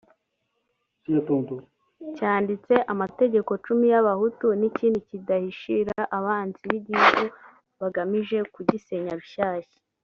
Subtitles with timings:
[2.15, 7.23] cyanditse amategeko cumi y’abahutu n’ik’indi kidahishira abanzi b’igihugu
[7.81, 9.79] bagamije kugisenya rushyashya